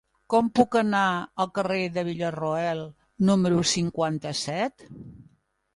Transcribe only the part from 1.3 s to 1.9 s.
al carrer